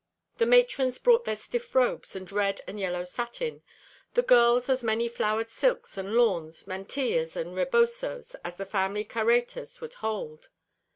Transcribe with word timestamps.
The 0.39 0.47
matrons 0.47 0.97
brought 0.97 1.25
their 1.25 1.35
stiff 1.35 1.75
robes 1.75 2.15
of 2.15 2.31
red 2.31 2.61
and 2.65 2.79
yellow 2.79 3.03
satin, 3.05 3.61
the 4.15 4.23
girls 4.23 4.67
as 4.67 4.83
many 4.83 5.07
flowered 5.07 5.51
silks 5.51 5.95
and 5.95 6.15
lawns, 6.15 6.65
mantillas 6.65 7.35
and 7.35 7.55
rebosos, 7.55 8.35
as 8.43 8.55
the 8.55 8.65
family 8.65 9.03
carretas 9.05 9.79
would 9.79 9.93
hold. 10.01 10.49